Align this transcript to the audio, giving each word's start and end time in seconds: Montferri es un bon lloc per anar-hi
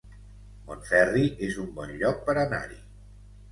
Montferri 0.69 1.27
es 1.49 1.61
un 1.65 1.69
bon 1.77 1.95
lloc 2.01 2.27
per 2.31 2.37
anar-hi 2.47 2.83